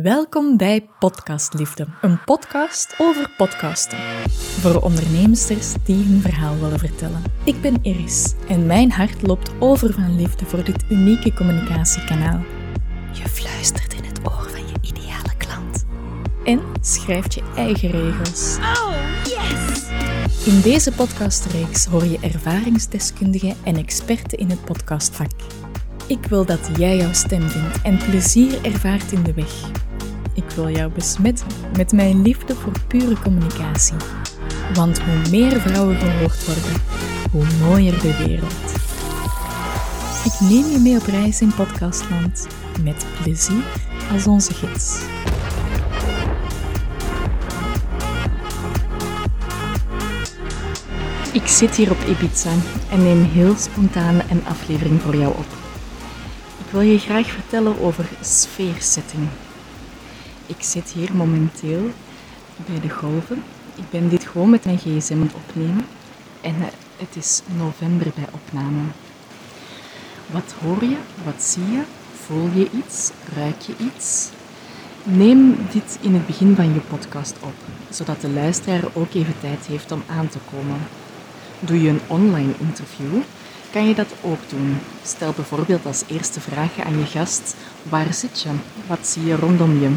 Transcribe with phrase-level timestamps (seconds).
[0.00, 3.98] Welkom bij Podcastliefde, een podcast over podcasten.
[4.60, 7.22] Voor ondernemsters die hun verhaal willen vertellen.
[7.44, 12.40] Ik ben Iris en mijn hart loopt over van liefde voor dit unieke communicatiekanaal.
[13.12, 15.84] Je fluistert in het oor van je ideale klant.
[16.44, 18.56] En schrijft je eigen regels.
[18.58, 19.82] Oh, yes!
[20.46, 25.30] In deze podcastreeks hoor je ervaringsdeskundigen en experten in het podcastvak.
[26.06, 29.70] Ik wil dat jij jouw stem vindt en plezier ervaart in de weg.
[30.34, 31.46] Ik wil jou besmetten
[31.76, 33.96] met mijn liefde voor pure communicatie.
[34.74, 36.80] Want hoe meer vrouwen gehoord worden,
[37.30, 38.80] hoe mooier de wereld.
[40.24, 42.46] Ik neem je mee op reis in podcastland
[42.82, 43.64] met plezier
[44.12, 45.00] als onze gids.
[51.32, 52.52] Ik zit hier op Ibiza
[52.90, 55.61] en neem heel spontaan een aflevering voor jou op.
[56.72, 59.28] Wil je graag vertellen over sfeersetting.
[60.46, 61.90] Ik zit hier momenteel
[62.66, 63.42] bij de golven.
[63.74, 65.86] Ik ben dit gewoon met mijn gsm aan het opnemen.
[66.40, 66.66] En eh,
[66.96, 68.80] het is november bij opname.
[70.26, 70.96] Wat hoor je?
[71.24, 71.82] Wat zie je?
[72.24, 73.10] Voel je iets?
[73.34, 74.28] Ruik je iets?
[75.02, 77.54] Neem dit in het begin van je podcast op,
[77.90, 80.80] zodat de luisteraar ook even tijd heeft om aan te komen.
[81.60, 83.22] Doe je een online interview,
[83.72, 84.78] kan je dat ook doen.
[85.02, 88.48] Stel bijvoorbeeld als eerste vraag aan je gast: waar zit je?
[88.86, 89.90] Wat zie je rondom je?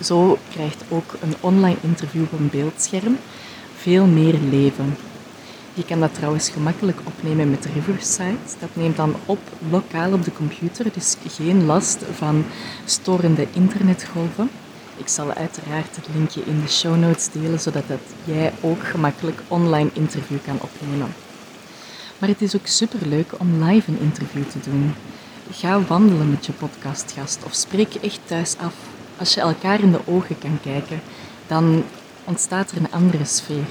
[0.00, 3.18] Zo krijgt ook een online interview op een beeldscherm
[3.76, 4.96] veel meer leven.
[5.74, 8.36] Je kan dat trouwens gemakkelijk opnemen met Riverside.
[8.58, 9.38] Dat neemt dan op
[9.70, 12.44] lokaal op de computer, dus geen last van
[12.84, 14.50] storende internetgolven.
[14.96, 19.42] Ik zal uiteraard het linkje in de show notes delen, zodat dat jij ook gemakkelijk
[19.48, 21.14] online interview kan opnemen.
[22.22, 24.94] Maar het is ook super leuk om live een interview te doen.
[25.50, 28.74] Ga wandelen met je podcastgast of spreek echt thuis af.
[29.18, 31.00] Als je elkaar in de ogen kan kijken,
[31.46, 31.84] dan
[32.24, 33.64] ontstaat er een andere sfeer.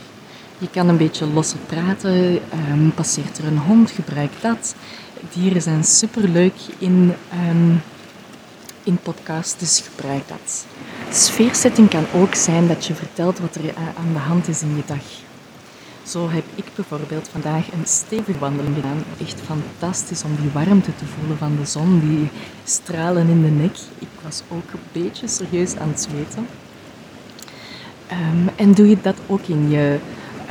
[0.58, 2.40] Je kan een beetje losser praten,
[2.72, 4.76] um, passeert er een hond, gebruik dat.
[5.34, 7.14] Dieren zijn super leuk in,
[7.50, 7.82] um,
[8.84, 10.66] in podcasts, dus gebruik dat.
[11.12, 14.84] Sfeersetting kan ook zijn dat je vertelt wat er aan de hand is in je
[14.86, 15.31] dag.
[16.12, 19.04] Zo heb ik bijvoorbeeld vandaag een stevige wandeling gedaan.
[19.20, 22.30] Echt fantastisch om die warmte te voelen van de zon, die
[22.64, 23.76] stralen in de nek.
[24.00, 26.48] Ik was ook een beetje serieus aan het zweten.
[28.12, 30.00] Um, en doe je dat ook in je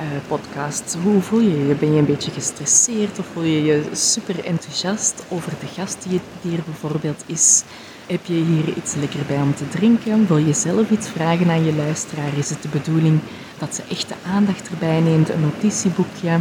[0.00, 0.96] uh, podcast?
[1.02, 1.74] Hoe voel je je?
[1.74, 6.20] Ben je een beetje gestresseerd of voel je je super enthousiast over de gast die,
[6.42, 7.62] die er bijvoorbeeld is?
[8.06, 10.26] Heb je hier iets lekker bij om te drinken?
[10.26, 12.36] Wil je zelf iets vragen aan je luisteraar?
[12.38, 13.20] Is het de bedoeling
[13.58, 15.28] dat ze echt de aandacht erbij neemt?
[15.28, 16.38] Een notitieboekje?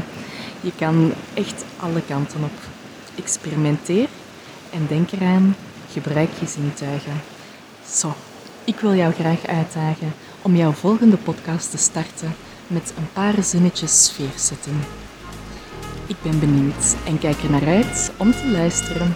[0.62, 2.58] Je kan echt alle kanten op.
[3.16, 4.08] Experimenteer
[4.70, 5.56] en denk eraan,
[5.92, 7.22] gebruik je zintuigen.
[7.90, 8.14] Zo,
[8.64, 12.36] ik wil jou graag uitdagen om jouw volgende podcast te starten
[12.70, 14.76] met een paar zinnetjes sfeerzetting.
[16.08, 19.16] Ik ben benieuwd en kijk er naar uit om te luisteren.